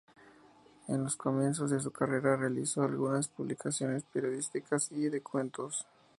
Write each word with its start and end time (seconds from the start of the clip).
En 0.87 1.03
los 1.03 1.15
comienzos 1.15 1.69
de 1.69 1.79
su 1.79 1.91
carrera 1.91 2.35
realizó 2.35 2.81
algunas 2.81 3.27
publicaciones 3.27 4.01
periodísticas 4.03 4.91
y 4.91 5.09
de 5.09 5.21
cuentos. 5.21 5.85